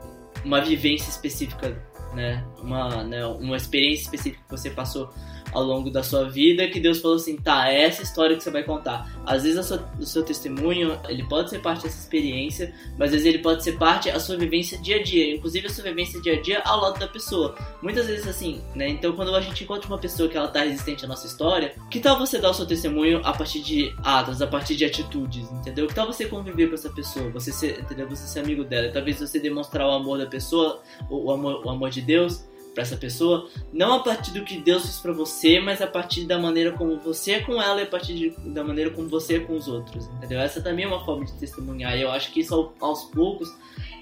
uma 0.44 0.60
vivência 0.60 1.08
específica, 1.08 1.76
né? 2.14 2.44
Uma, 2.58 3.02
né? 3.04 3.24
uma 3.26 3.56
experiência 3.56 4.04
específica 4.04 4.42
que 4.44 4.50
você 4.50 4.70
passou 4.70 5.10
ao 5.54 5.62
longo 5.62 5.90
da 5.90 6.02
sua 6.02 6.28
vida 6.28 6.68
que 6.68 6.80
Deus 6.80 7.00
falou 7.00 7.16
assim, 7.16 7.36
tá, 7.36 7.70
é 7.70 7.84
essa 7.84 8.02
história 8.02 8.36
que 8.36 8.42
você 8.42 8.50
vai 8.50 8.62
contar. 8.62 9.10
Às 9.24 9.44
vezes 9.44 9.64
sua, 9.64 9.88
o 9.98 10.04
seu 10.04 10.22
testemunho, 10.22 10.98
ele 11.08 11.24
pode 11.24 11.50
ser 11.50 11.60
parte 11.60 11.84
dessa 11.84 11.98
experiência, 11.98 12.74
mas 12.98 13.10
às 13.10 13.12
vezes 13.12 13.26
ele 13.26 13.38
pode 13.38 13.62
ser 13.62 13.78
parte 13.78 14.10
da 14.10 14.20
sua 14.20 14.36
vivência 14.36 14.76
dia 14.78 14.96
a 14.96 15.02
dia, 15.02 15.34
inclusive 15.34 15.66
a 15.66 15.70
sua 15.70 15.84
vivência 15.84 16.20
dia 16.20 16.34
a 16.34 16.40
dia 16.40 16.62
ao 16.64 16.80
lado 16.80 16.98
da 16.98 17.08
pessoa. 17.08 17.54
Muitas 17.80 18.06
vezes 18.06 18.26
assim, 18.26 18.60
né? 18.74 18.88
Então 18.88 19.12
quando 19.12 19.34
a 19.34 19.40
gente 19.40 19.64
encontra 19.64 19.86
uma 19.88 19.98
pessoa 19.98 20.28
que 20.28 20.36
ela 20.36 20.48
tá 20.48 20.64
resistente 20.64 21.04
à 21.04 21.08
nossa 21.08 21.26
história, 21.26 21.74
que 21.90 22.00
tal 22.00 22.18
você 22.18 22.38
dar 22.38 22.50
o 22.50 22.54
seu 22.54 22.66
testemunho 22.66 23.20
a 23.24 23.32
partir 23.32 23.62
de 23.62 23.94
atos, 24.02 24.42
a 24.42 24.46
partir 24.46 24.74
de 24.74 24.84
atitudes, 24.84 25.50
entendeu? 25.52 25.86
Que 25.86 25.94
tal 25.94 26.06
você 26.06 26.26
conviver 26.26 26.68
com 26.68 26.74
essa 26.74 26.90
pessoa, 26.90 27.30
você 27.30 27.52
ser, 27.52 27.80
entendeu? 27.80 28.08
Você 28.08 28.26
ser 28.26 28.40
amigo 28.40 28.64
dela, 28.64 28.90
talvez 28.92 29.20
você 29.20 29.38
demonstrar 29.38 29.86
o 29.86 29.92
amor 29.92 30.18
da 30.18 30.26
pessoa, 30.26 30.82
o, 31.08 31.30
amor, 31.30 31.64
o 31.64 31.70
amor 31.70 31.90
de 31.90 32.00
Deus 32.00 32.44
para 32.74 32.82
essa 32.82 32.96
pessoa, 32.96 33.48
não 33.72 33.94
a 33.94 34.00
partir 34.00 34.32
do 34.32 34.44
que 34.44 34.58
Deus 34.58 34.82
fez 34.82 34.98
para 34.98 35.12
você, 35.12 35.60
mas 35.60 35.80
a 35.80 35.86
partir 35.86 36.26
da 36.26 36.38
maneira 36.38 36.72
como 36.72 36.98
você 36.98 37.32
é 37.32 37.40
com 37.40 37.62
ela 37.62 37.80
e 37.80 37.84
a 37.84 37.86
partir 37.86 38.14
de, 38.14 38.30
da 38.50 38.64
maneira 38.64 38.90
como 38.90 39.08
você 39.08 39.36
é 39.36 39.40
com 39.40 39.54
os 39.54 39.68
outros, 39.68 40.06
entendeu? 40.16 40.40
Essa 40.40 40.60
também 40.60 40.84
é 40.84 40.88
uma 40.88 41.04
forma 41.04 41.24
de 41.24 41.32
testemunhar. 41.34 41.96
E 41.96 42.02
eu 42.02 42.10
acho 42.10 42.32
que 42.32 42.40
isso 42.40 42.72
aos 42.80 43.04
poucos 43.04 43.48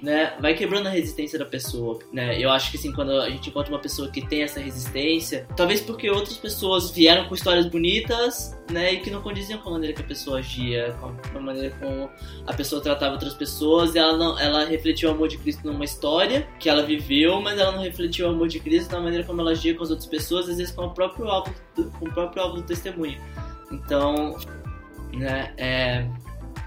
né, 0.03 0.35
vai 0.41 0.55
quebrando 0.55 0.87
a 0.87 0.91
resistência 0.91 1.39
da 1.39 1.45
pessoa, 1.45 1.99
né? 2.13 2.39
Eu 2.41 2.51
acho 2.51 2.71
que 2.71 2.77
assim, 2.77 2.93
quando 2.93 3.13
a 3.13 3.31
gente 3.31 3.51
encontra 3.51 3.73
uma 3.73 3.79
pessoa 3.79 4.11
que 4.11 4.27
tem 4.27 4.43
essa 4.43 4.59
resistência, 4.59 5.47
talvez 5.57 5.81
porque 5.81 6.11
outras 6.11 6.37
pessoas 6.37 6.91
vieram 6.91 7.29
com 7.29 7.35
histórias 7.35 7.67
bonitas, 7.67 8.57
né, 8.71 8.95
e 8.95 9.01
que 9.01 9.11
não 9.11 9.21
condiziam 9.21 9.59
com 9.59 9.71
a 9.71 9.73
maneira 9.73 9.95
que 9.95 10.03
a 10.03 10.05
pessoa 10.05 10.39
agia, 10.39 10.97
com 11.01 11.39
a 11.39 11.41
maneira 11.41 11.75
como 11.79 12.09
a 12.47 12.53
pessoa 12.53 12.81
tratava 12.81 13.13
outras 13.13 13.35
pessoas, 13.35 13.95
e 13.95 13.99
ela 13.99 14.17
não, 14.17 14.39
ela 14.39 14.65
refletiu 14.65 15.11
o 15.11 15.13
amor 15.13 15.29
de 15.29 15.39
Cristo 15.39 15.67
numa 15.67 15.85
história 15.85 16.47
que 16.59 16.69
ela 16.69 16.83
viveu, 16.83 17.41
mas 17.41 17.59
ela 17.59 17.73
não 17.73 17.83
refletiu 17.83 18.27
o 18.27 18.31
amor 18.31 18.49
de 18.49 18.61
Cristo 18.61 18.93
na 18.93 19.01
maneira 19.01 19.25
como 19.25 19.41
ela 19.41 19.51
agia 19.51 19.75
com 19.75 19.83
as 19.83 19.91
outras 19.91 20.09
pessoas, 20.09 20.49
às 20.49 20.57
vezes 20.57 20.73
com 20.73 20.85
o 20.87 20.91
próprio 20.91 21.29
alvo, 21.29 21.53
do, 21.75 21.85
com 21.91 22.07
o 22.07 22.13
próprio 22.13 22.43
alvo 22.43 22.57
do 22.57 22.63
testemunho. 22.63 23.21
Então, 23.71 24.37
né, 25.13 25.53
é, 25.57 26.07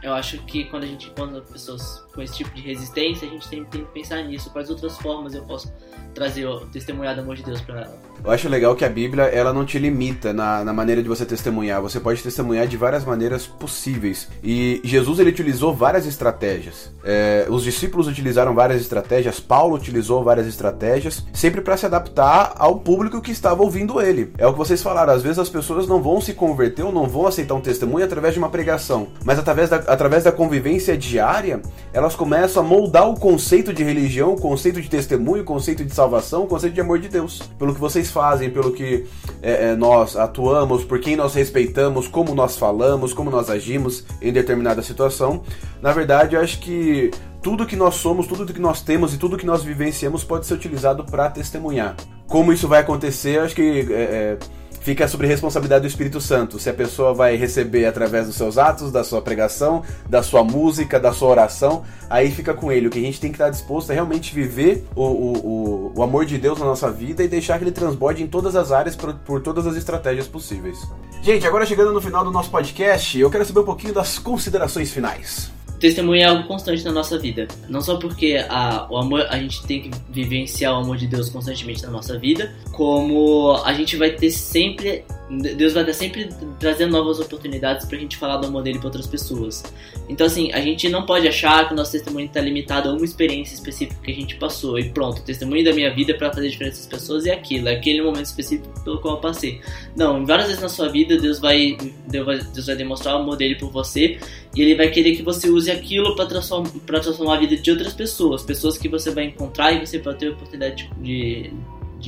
eu 0.06 0.14
acho 0.14 0.38
que 0.44 0.66
quando 0.66 0.84
a 0.84 0.86
gente 0.86 1.08
encontra 1.08 1.42
pessoas 1.42 2.04
com 2.14 2.22
esse 2.22 2.36
tipo 2.36 2.52
de 2.54 2.62
resistência, 2.62 3.28
a 3.28 3.32
gente 3.32 3.50
tem, 3.50 3.66
que 3.66 3.80
pensar 3.86 4.22
nisso. 4.22 4.52
Quais 4.52 4.70
outras 4.70 4.96
formas 4.98 5.34
eu 5.34 5.42
posso 5.42 5.74
trazer 6.14 6.46
o 6.46 6.60
testemunhar 6.68 7.16
do 7.16 7.22
amor 7.22 7.36
de 7.36 7.44
Deus 7.44 7.60
para 7.62 7.82
ela? 7.82 8.00
Eu 8.24 8.32
acho 8.32 8.48
legal 8.48 8.76
que 8.76 8.86
a 8.86 8.90
Bíblia 8.90 9.24
ela 9.24 9.52
não 9.52 9.66
te 9.66 9.80
limita 9.80 10.32
na, 10.32 10.64
na 10.64 10.72
maneira 10.72 11.02
de 11.02 11.10
você 11.10 11.26
testemunhar. 11.26 11.82
Você 11.82 12.00
pode 12.00 12.22
testemunhar 12.22 12.68
de 12.68 12.78
várias 12.78 13.04
maneiras 13.04 13.48
possíveis. 13.48 14.30
E 14.44 14.80
Jesus 14.84 15.20
ele 15.20 15.32
utilizou 15.32 15.74
várias 15.74 16.06
estratégias. 16.06 16.92
É, 17.04 17.48
os 17.50 17.64
discípulos 17.64 18.08
utilizaram 18.08 18.54
várias 18.54 18.82
estratégias. 18.82 19.40
Paulo 19.40 19.76
utilizou 19.76 20.24
várias 20.24 20.46
estratégias, 20.46 21.26
sempre 21.34 21.62
para 21.62 21.78
se 21.78 21.86
adaptar 21.86 22.54
ao 22.58 22.80
público 22.80 23.22
que 23.22 23.32
estava 23.32 23.64
ouvindo 23.64 24.00
ele. 24.00 24.32
É 24.38 24.46
o 24.46 24.54
que 24.54 24.60
vocês 24.60 24.84
falaram. 24.84 25.14
Às 25.14 25.24
vezes 25.24 25.40
as 25.40 25.50
pessoas 25.50 25.88
não 25.88 26.02
vão 26.02 26.22
se 26.22 26.34
converter 26.34 26.84
ou 26.84 26.92
não 26.92 27.08
vão 27.08 27.26
aceitar 27.26 27.56
um 27.56 27.62
testemunho 27.62 28.06
através 28.06 28.34
de 28.34 28.40
uma 28.40 28.50
pregação, 28.50 29.10
mas 29.24 29.40
através 29.40 29.70
da, 29.70 29.95
através 29.96 30.24
da 30.24 30.32
convivência 30.32 30.98
diária, 30.98 31.62
elas 31.92 32.16
começam 32.16 32.64
a 32.64 32.66
moldar 32.66 33.10
o 33.10 33.20
conceito 33.20 33.74
de 33.74 33.84
religião, 33.84 34.34
o 34.34 34.40
conceito 34.40 34.82
de 34.82 34.90
testemunho, 34.90 35.42
o 35.42 35.46
conceito 35.46 35.84
de 35.84 35.94
salvação, 35.94 36.44
o 36.44 36.48
conceito 36.48 36.74
de 36.74 36.82
amor 36.82 37.00
de 37.00 37.08
Deus. 37.08 37.42
Pelo 37.58 37.74
que 37.74 37.80
vocês 37.80 38.12
fazem, 38.12 38.50
pelo 38.50 38.72
que 38.72 39.06
é, 39.42 39.72
é, 39.72 39.75
nós 39.75 40.16
atuamos, 40.16 40.84
por 40.84 41.00
quem 41.00 41.16
nós 41.16 41.34
respeitamos, 41.34 42.08
como 42.08 42.36
nós 42.36 42.58
falamos, 42.58 43.14
como 43.14 43.32
nós 43.32 43.50
agimos 43.50 44.06
em 44.22 44.32
determinada 44.32 44.82
situação. 44.82 45.42
Na 45.82 45.92
verdade, 45.92 46.36
eu 46.36 46.42
acho 46.42 46.60
que 46.60 47.12
tudo 47.42 47.66
que 47.66 47.75
nós 47.75 47.96
somos, 47.96 48.28
tudo 48.28 48.52
que 48.54 48.60
nós 48.60 48.82
temos 48.82 49.14
e 49.14 49.18
tudo 49.18 49.38
que 49.38 49.46
nós 49.46 49.64
vivenciamos 49.64 50.24
pode 50.24 50.46
ser 50.46 50.56
utilizado 50.56 51.04
para 51.04 51.30
testemunhar. 51.30 51.96
Como 52.28 52.52
isso 52.52 52.68
vai 52.68 52.82
acontecer, 52.82 53.40
acho 53.40 53.56
que 53.56 53.88
é, 53.92 53.94
é 53.94 54.38
fica 54.86 55.08
sobre 55.08 55.25
responsabilidade 55.25 55.82
do 55.82 55.88
Espírito 55.88 56.22
Santo. 56.22 56.60
Se 56.60 56.70
a 56.70 56.74
pessoa 56.74 57.12
vai 57.12 57.36
receber 57.36 57.88
através 57.88 58.27
dos 58.27 58.36
seus 58.36 58.56
atos, 58.56 58.92
da 58.92 59.04
sua 59.04 59.20
pregação, 59.20 59.82
da 60.08 60.22
sua 60.22 60.44
música, 60.44 61.00
da 61.00 61.12
sua 61.12 61.30
oração, 61.30 61.84
aí 62.08 62.30
fica 62.30 62.54
com 62.54 62.72
ele. 62.72 62.86
O 62.86 62.92
que 62.92 63.00
a 63.00 63.01
gente 63.01 63.20
tem 63.20 63.32
que 63.32 63.36
estar 63.36 63.50
disposto 63.50 63.89
é 63.89 63.96
realmente 63.96 64.34
viver 64.36 64.86
o, 64.96 65.04
o, 65.04 65.92
o, 65.96 66.04
amor 66.04 66.24
de 66.24 66.38
Deus 66.38 66.60
na 66.60 66.65
nossa 66.65 66.92
vida 66.92 67.24
e 67.24 67.27
deixar 67.27 67.58
que 67.58 67.63
ele 67.63 67.72
transborde 67.72 68.22
em 68.22 68.27
todas 68.27 68.56
as 68.56 68.72
áreas 68.72 68.96
por, 68.96 69.12
por 69.15 69.42
todas 69.42 69.65
as 69.65 69.75
estratégias 69.75 70.27
possíveis. 70.27 70.77
Gente, 71.24 71.48
agora 71.48 71.65
chegando 71.65 71.92
no 71.92 72.00
final 72.00 72.24
do 72.24 72.30
nosso 72.30 72.51
podcast, 72.51 73.20
eu 73.20 73.32
quero 73.32 73.44
saber 73.44 73.62
um 73.62 73.65
pouquinho 73.65 73.92
das 73.92 74.20
considerações 74.20 74.92
finais 74.92 75.55
testemunho 75.79 76.22
é 76.22 76.25
algo 76.25 76.48
constante 76.48 76.84
na 76.84 76.91
nossa 76.91 77.17
vida. 77.17 77.48
Não 77.70 77.82
só 77.82 77.98
porque 77.98 78.44
a, 78.50 78.88
o 78.89 78.98
amor, 78.98 79.25
a 79.29 79.38
gente 79.38 79.65
tem 79.65 79.82
que 79.82 79.91
vivenciar 80.10 80.74
o 80.74 80.84
amor 80.84 80.98
de 80.98 81.08
Deus 81.08 81.29
constantemente 81.29 81.84
na 81.84 81.89
nossa 81.89 82.17
vida, 82.17 82.53
como 82.72 83.55
a 83.63 83.74
gente 83.74 83.96
vai 83.96 84.12
ter 84.12 84.32
sempre 84.32 85.03
Deus 85.29 85.74
vai 85.74 85.84
estar 85.84 85.94
sempre 85.94 86.29
trazendo 86.60 86.91
novas 86.91 87.20
oportunidades 87.20 87.86
pra 87.86 87.98
gente 87.98 88.17
falar 88.17 88.38
do 88.38 88.48
amor 88.48 88.63
dele 88.63 88.77
pra 88.77 88.88
outras 88.88 89.08
pessoas. 89.08 89.63
Então, 90.08 90.27
assim, 90.27 90.51
a 90.51 90.62
gente 90.62 90.88
não 90.89 91.05
pode 91.05 91.27
achar 91.27 91.67
que 91.67 91.74
o 91.74 91.77
nosso 91.77 91.91
testemunho 91.91 92.27
está 92.27 92.39
limitado 92.39 92.89
a 92.89 92.94
uma 92.94 93.03
experiência 93.03 93.55
específica 93.55 94.00
que 94.03 94.12
a 94.12 94.15
gente 94.15 94.36
passou 94.36 94.77
e 94.77 94.89
pronto, 94.89 95.20
o 95.20 95.24
testemunho 95.24 95.63
da 95.65 95.74
minha 95.74 95.94
vida 95.94 96.13
para 96.13 96.32
fazer 96.32 96.50
diferença 96.50 96.82
às 96.82 96.88
pessoas 96.88 97.25
é 97.25 97.34
aquilo, 97.34 97.70
é 97.70 97.75
aquele 97.75 98.01
momento 98.01 98.25
específico 98.25 98.67
pelo 98.84 99.00
qual 99.00 99.15
eu 99.15 99.22
passei. 99.22 99.62
Não, 99.96 100.25
várias 100.25 100.48
vezes 100.48 100.62
na 100.62 100.70
sua 100.70 100.89
vida 100.89 101.17
Deus 101.17 101.39
vai, 101.39 101.77
Deus 102.08 102.25
vai, 102.25 102.38
Deus 102.39 102.65
vai 102.67 102.75
demonstrar 102.75 103.15
o 103.15 103.20
amor 103.20 103.36
dele 103.36 103.55
por 103.55 103.72
você 103.72 104.20
e 104.55 104.62
ele 104.62 104.75
vai 104.75 104.89
querer 104.89 105.15
que 105.15 105.24
você 105.24 105.50
use 105.50 105.72
aquilo 105.72 106.15
para 106.15 106.27
transformar, 106.27 106.70
transformar 106.86 107.36
a 107.36 107.39
vida 107.39 107.58
de 107.58 107.72
outras 107.72 107.94
pessoas, 107.94 108.44
pessoas 108.44 108.77
que 108.77 108.88
você 108.88 109.12
vai 109.12 109.25
encontrar 109.25 109.74
e 109.74 109.86
você 109.86 109.98
vai 110.00 110.13
ter 110.13 110.27
a 110.27 110.32
oportunidade 110.32 110.89
de 111.01 111.05
de, 111.05 111.53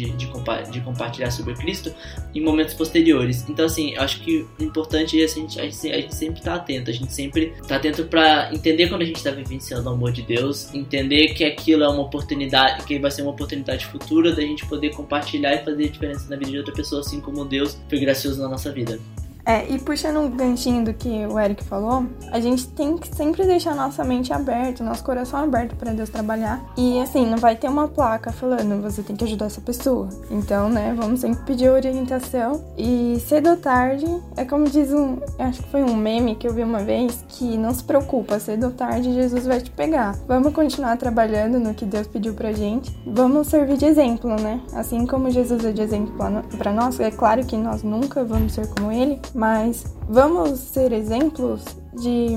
de, 0.06 0.28
compa 0.28 0.62
de, 0.64 0.82
compartilhar 0.82 1.32
sobre 1.32 1.54
Cristo 1.56 1.94
em 2.34 2.42
momentos 2.42 2.74
posteriores. 2.74 3.48
Então, 3.50 3.66
assim, 3.66 3.94
eu 3.94 4.02
acho 4.02 4.22
que 4.22 4.46
o 4.60 4.64
importante 4.64 5.20
é 5.20 5.26
a 5.26 5.28
gente, 5.28 5.60
a 5.60 5.64
gente, 5.64 5.92
a 5.92 6.02
gente 6.02 6.16
sempre 6.16 6.40
estar 6.40 6.52
tá 6.52 6.58
atento, 6.58 6.90
a 6.90 6.94
gente 6.94 7.12
sempre 7.12 7.54
estar 7.56 7.68
tá 7.68 7.76
atento 7.76 8.06
para 8.06 8.54
entender 8.54 8.90
quando 8.90 9.02
a 9.02 9.06
gente 9.06 9.18
está 9.18 9.32
vivenciando 9.32 9.90
o 9.90 9.94
amor 9.94 10.12
de 10.12 10.22
Deus, 10.22 10.74
entender 10.74 11.34
que 11.34 11.44
aquilo 11.44 11.84
é 11.84 11.90
uma 11.90 12.02
oportunidade, 12.02 12.84
que 12.86 13.00
vai 13.00 13.12
ser 13.12 13.22
uma 13.24 13.32
oportunidade 13.32 13.86
futura 13.86 14.34
da 14.34 14.42
gente 14.42 14.66
poder 14.66 14.92
compartilhar 14.92 15.56
e 15.56 15.64
fazer 15.64 15.90
diferença 15.90 16.30
na 16.30 16.36
vida 16.36 16.52
de 16.52 16.58
outra 16.58 16.74
pessoa, 16.74 17.02
assim 17.02 17.20
como 17.20 17.46
Deus 17.46 17.78
foi 17.90 18.00
gracioso 18.00 18.42
na 18.42 18.50
nossa 18.50 18.72
vida. 18.72 19.00
É, 19.48 19.66
e 19.70 19.80
puxando 19.80 20.18
um 20.18 20.30
ganchinho 20.30 20.84
do 20.84 20.94
que 20.94 21.26
o 21.26 21.40
Eric 21.40 21.64
falou, 21.64 22.06
a 22.34 22.40
gente 22.42 22.68
tem 22.68 22.98
que 22.98 23.16
sempre 23.16 23.46
deixar 23.46 23.74
nossa 23.74 24.04
mente 24.04 24.34
aberta, 24.34 24.84
nosso 24.84 25.02
coração 25.06 25.40
aberto 25.40 25.74
para 25.78 25.94
Deus 25.94 26.10
trabalhar. 26.10 26.62
E 26.76 27.00
assim, 27.00 27.26
não 27.26 27.38
vai 27.38 27.56
ter 27.56 27.70
uma 27.70 27.88
placa 27.88 28.30
falando, 28.34 28.82
você 28.82 29.02
tem 29.02 29.16
que 29.16 29.24
ajudar 29.24 29.46
essa 29.46 29.62
pessoa. 29.62 30.10
Então, 30.30 30.68
né, 30.68 30.94
vamos 30.98 31.22
sempre 31.22 31.46
pedir 31.46 31.70
orientação. 31.70 32.62
E 32.78 33.22
cedo 33.26 33.52
ou 33.52 33.56
tarde, 33.58 34.06
é 34.36 34.44
como 34.44 34.66
diz 34.66 34.92
um, 34.92 35.18
acho 35.40 35.64
que 35.64 35.70
foi 35.70 35.82
um 35.82 35.96
meme 35.96 36.36
que 36.36 36.46
eu 36.46 36.54
vi 36.54 36.64
uma 36.64 36.80
vez, 36.80 37.24
que 37.30 37.58
não 37.58 37.74
se 37.74 37.86
preocupa, 37.86 38.40
cedo 38.40 38.66
ou 38.66 38.72
tarde 38.74 39.14
Jesus 39.14 39.48
vai 39.48 39.62
te 39.62 39.72
pegar. 39.72 40.18
Vamos 40.28 40.52
continuar 40.54 40.98
trabalhando 40.98 41.58
no 41.58 41.74
que 41.74 41.86
Deus 41.86 42.06
pediu 42.06 42.34
pra 42.34 42.52
gente. 42.52 42.94
Vamos 43.06 43.48
servir 43.48 43.78
de 43.78 43.86
exemplo, 43.86 44.30
né? 44.42 44.60
Assim 44.74 45.08
como 45.08 45.30
Jesus 45.30 45.64
é 45.64 45.72
de 45.72 45.82
exemplo 45.82 46.14
para 46.58 46.74
nós, 46.74 47.00
é 47.00 47.12
claro 47.12 47.46
que 47.46 47.56
nós 47.56 47.82
nunca 47.82 48.26
vamos 48.26 48.52
ser 48.52 48.68
como 48.68 48.92
ele, 48.92 49.22
mas 49.38 49.86
vamos 50.10 50.60
ser 50.60 50.92
exemplos 50.92 51.64
de, 51.94 52.30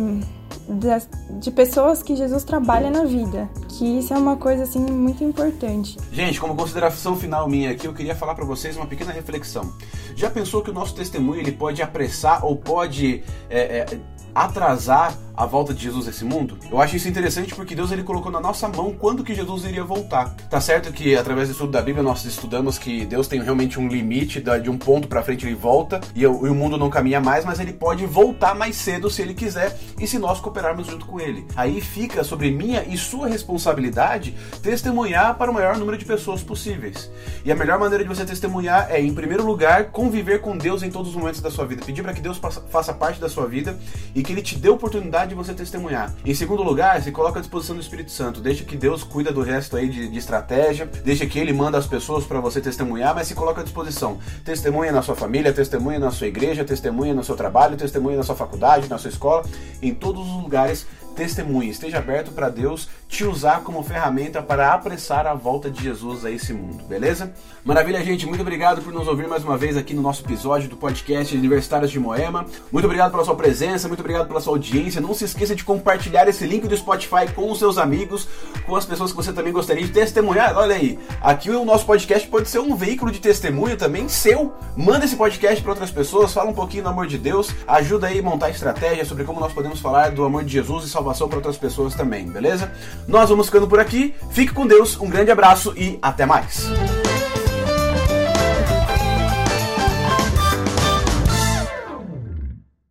de, 0.68 1.38
de, 1.40 1.50
pessoas 1.50 2.02
que 2.02 2.14
Jesus 2.14 2.44
trabalha 2.44 2.90
na 2.90 3.04
vida, 3.04 3.48
que 3.70 3.86
isso 3.86 4.12
é 4.12 4.18
uma 4.18 4.36
coisa 4.36 4.64
assim 4.64 4.80
muito 4.80 5.24
importante. 5.24 5.96
Gente, 6.12 6.38
como 6.38 6.54
consideração 6.54 7.16
final 7.16 7.48
minha 7.48 7.70
aqui, 7.70 7.86
eu 7.86 7.94
queria 7.94 8.14
falar 8.14 8.34
para 8.34 8.44
vocês 8.44 8.76
uma 8.76 8.84
pequena 8.84 9.12
reflexão. 9.12 9.72
Já 10.14 10.28
pensou 10.28 10.60
que 10.60 10.70
o 10.70 10.74
nosso 10.74 10.94
testemunho 10.94 11.40
ele 11.40 11.52
pode 11.52 11.80
apressar 11.80 12.44
ou 12.44 12.54
pode 12.54 13.24
é, 13.48 13.60
é, 13.78 13.98
atrasar 14.34 15.16
a 15.40 15.46
volta 15.46 15.72
de 15.72 15.82
Jesus 15.82 16.06
a 16.06 16.10
esse 16.10 16.22
mundo? 16.22 16.58
Eu 16.70 16.78
acho 16.78 16.96
isso 16.96 17.08
interessante 17.08 17.54
porque 17.54 17.74
Deus 17.74 17.90
ele 17.90 18.02
colocou 18.02 18.30
na 18.30 18.40
nossa 18.40 18.68
mão 18.68 18.92
quando 18.92 19.24
que 19.24 19.34
Jesus 19.34 19.64
iria 19.64 19.82
voltar. 19.82 20.34
Tá 20.50 20.60
certo 20.60 20.92
que 20.92 21.16
através 21.16 21.48
do 21.48 21.52
estudo 21.52 21.72
da 21.72 21.80
Bíblia 21.80 22.02
nós 22.02 22.22
estudamos 22.26 22.76
que 22.76 23.06
Deus 23.06 23.26
tem 23.26 23.42
realmente 23.42 23.80
um 23.80 23.88
limite 23.88 24.42
de 24.62 24.68
um 24.68 24.76
ponto 24.76 25.08
para 25.08 25.22
frente 25.22 25.46
ele 25.46 25.54
volta 25.54 25.98
e 26.14 26.26
o 26.26 26.54
mundo 26.54 26.76
não 26.76 26.90
caminha 26.90 27.22
mais, 27.22 27.46
mas 27.46 27.58
ele 27.58 27.72
pode 27.72 28.04
voltar 28.04 28.54
mais 28.54 28.76
cedo 28.76 29.08
se 29.08 29.22
ele 29.22 29.32
quiser 29.32 29.78
e 29.98 30.06
se 30.06 30.18
nós 30.18 30.40
cooperarmos 30.40 30.86
junto 30.86 31.06
com 31.06 31.18
ele. 31.18 31.46
Aí 31.56 31.80
fica 31.80 32.22
sobre 32.22 32.50
minha 32.50 32.84
e 32.84 32.98
sua 32.98 33.26
responsabilidade 33.26 34.36
testemunhar 34.62 35.38
para 35.38 35.50
o 35.50 35.54
maior 35.54 35.78
número 35.78 35.96
de 35.96 36.04
pessoas 36.04 36.42
possíveis. 36.42 37.10
E 37.46 37.50
a 37.50 37.56
melhor 37.56 37.78
maneira 37.78 38.04
de 38.04 38.10
você 38.10 38.26
testemunhar 38.26 38.88
é, 38.90 39.00
em 39.00 39.14
primeiro 39.14 39.46
lugar, 39.46 39.86
conviver 39.86 40.42
com 40.42 40.58
Deus 40.58 40.82
em 40.82 40.90
todos 40.90 41.08
os 41.08 41.16
momentos 41.16 41.40
da 41.40 41.50
sua 41.50 41.64
vida, 41.64 41.82
pedir 41.82 42.02
para 42.02 42.12
que 42.12 42.20
Deus 42.20 42.38
faça 42.68 42.92
parte 42.92 43.18
da 43.18 43.28
sua 43.28 43.46
vida 43.46 43.78
e 44.14 44.22
que 44.22 44.32
ele 44.32 44.42
te 44.42 44.56
dê 44.56 44.68
oportunidade 44.68 45.29
de 45.30 45.34
você 45.34 45.54
testemunhar. 45.54 46.12
Em 46.24 46.34
segundo 46.34 46.62
lugar, 46.62 47.00
se 47.00 47.10
coloca 47.10 47.38
à 47.38 47.40
disposição 47.40 47.76
do 47.76 47.80
Espírito 47.80 48.10
Santo. 48.10 48.40
Deixa 48.40 48.64
que 48.64 48.76
Deus 48.76 49.02
cuida 49.02 49.32
do 49.32 49.40
resto 49.40 49.76
aí 49.76 49.88
de, 49.88 50.08
de 50.08 50.18
estratégia, 50.18 50.86
deixa 51.04 51.24
que 51.24 51.38
Ele 51.38 51.52
manda 51.52 51.78
as 51.78 51.86
pessoas 51.86 52.24
para 52.24 52.40
você 52.40 52.60
testemunhar, 52.60 53.14
mas 53.14 53.28
se 53.28 53.34
coloca 53.34 53.60
à 53.60 53.64
disposição. 53.64 54.18
Testemunha 54.44 54.92
na 54.92 55.02
sua 55.02 55.14
família, 55.14 55.52
testemunha 55.52 55.98
na 55.98 56.10
sua 56.10 56.26
igreja, 56.26 56.64
testemunha 56.64 57.14
no 57.14 57.24
seu 57.24 57.36
trabalho, 57.36 57.76
testemunha 57.76 58.16
na 58.16 58.22
sua 58.24 58.34
faculdade, 58.34 58.88
na 58.88 58.98
sua 58.98 59.10
escola, 59.10 59.44
em 59.80 59.94
todos 59.94 60.20
os 60.20 60.42
lugares 60.42 60.86
testemunhe, 61.10 61.70
esteja 61.70 61.98
aberto 61.98 62.32
para 62.32 62.48
Deus 62.48 62.88
te 63.10 63.24
usar 63.24 63.62
como 63.62 63.82
ferramenta 63.82 64.40
para 64.40 64.72
apressar 64.72 65.26
a 65.26 65.34
volta 65.34 65.68
de 65.68 65.82
Jesus 65.82 66.24
a 66.24 66.30
esse 66.30 66.52
mundo, 66.52 66.84
beleza? 66.84 67.32
Maravilha, 67.64 68.02
gente, 68.04 68.24
muito 68.24 68.40
obrigado 68.40 68.80
por 68.80 68.92
nos 68.92 69.08
ouvir 69.08 69.26
mais 69.26 69.44
uma 69.44 69.58
vez 69.58 69.76
aqui 69.76 69.92
no 69.92 70.00
nosso 70.00 70.24
episódio 70.24 70.68
do 70.68 70.76
podcast 70.76 71.36
Universitários 71.36 71.90
de 71.90 71.98
Moema. 71.98 72.46
Muito 72.70 72.84
obrigado 72.84 73.10
pela 73.10 73.24
sua 73.24 73.34
presença, 73.34 73.88
muito 73.88 74.00
obrigado 74.00 74.28
pela 74.28 74.40
sua 74.40 74.54
audiência. 74.54 75.00
Não 75.00 75.12
se 75.12 75.24
esqueça 75.24 75.54
de 75.56 75.64
compartilhar 75.64 76.28
esse 76.28 76.46
link 76.46 76.68
do 76.68 76.76
Spotify 76.76 77.30
com 77.34 77.50
os 77.50 77.58
seus 77.58 77.78
amigos, 77.78 78.28
com 78.64 78.76
as 78.76 78.86
pessoas 78.86 79.10
que 79.10 79.16
você 79.16 79.32
também 79.32 79.52
gostaria 79.52 79.84
de 79.84 79.92
testemunhar. 79.92 80.56
Olha 80.56 80.76
aí, 80.76 80.98
aqui 81.20 81.50
o 81.50 81.64
nosso 81.64 81.84
podcast 81.84 82.26
pode 82.28 82.48
ser 82.48 82.60
um 82.60 82.76
veículo 82.76 83.10
de 83.10 83.20
testemunho 83.20 83.76
também 83.76 84.08
seu. 84.08 84.54
Manda 84.76 85.04
esse 85.04 85.16
podcast 85.16 85.60
para 85.60 85.72
outras 85.72 85.90
pessoas, 85.90 86.32
fala 86.32 86.48
um 86.48 86.54
pouquinho 86.54 86.84
do 86.84 86.88
amor 86.88 87.08
de 87.08 87.18
Deus, 87.18 87.54
ajuda 87.66 88.06
aí 88.06 88.20
a 88.20 88.22
montar 88.22 88.50
estratégia 88.50 89.04
sobre 89.04 89.24
como 89.24 89.40
nós 89.40 89.52
podemos 89.52 89.80
falar 89.80 90.12
do 90.12 90.24
amor 90.24 90.44
de 90.44 90.52
Jesus 90.52 90.84
e 90.84 90.88
salvação 91.00 91.28
para 91.28 91.38
outras 91.38 91.56
pessoas 91.56 91.94
também, 91.94 92.26
beleza? 92.26 92.70
Nós 93.08 93.28
vamos 93.28 93.46
ficando 93.46 93.66
por 93.66 93.80
aqui. 93.80 94.14
Fique 94.30 94.52
com 94.52 94.66
Deus, 94.66 94.98
um 95.00 95.08
grande 95.08 95.30
abraço 95.30 95.72
e 95.76 95.98
até 96.02 96.26
mais. 96.26 96.68